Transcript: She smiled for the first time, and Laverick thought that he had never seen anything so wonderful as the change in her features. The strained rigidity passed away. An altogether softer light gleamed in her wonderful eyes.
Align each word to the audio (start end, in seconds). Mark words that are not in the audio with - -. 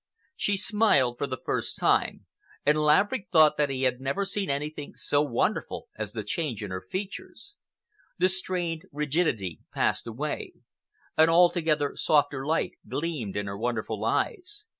She 0.35 0.57
smiled 0.57 1.19
for 1.19 1.27
the 1.27 1.39
first 1.45 1.77
time, 1.77 2.25
and 2.65 2.75
Laverick 2.79 3.27
thought 3.31 3.55
that 3.57 3.69
he 3.69 3.83
had 3.83 4.01
never 4.01 4.25
seen 4.25 4.49
anything 4.49 4.95
so 4.95 5.21
wonderful 5.21 5.89
as 5.95 6.13
the 6.13 6.23
change 6.23 6.63
in 6.63 6.71
her 6.71 6.81
features. 6.81 7.53
The 8.17 8.27
strained 8.27 8.85
rigidity 8.91 9.59
passed 9.71 10.07
away. 10.07 10.53
An 11.19 11.29
altogether 11.29 11.95
softer 11.95 12.43
light 12.47 12.79
gleamed 12.89 13.37
in 13.37 13.45
her 13.45 13.59
wonderful 13.59 14.03
eyes. 14.03 14.65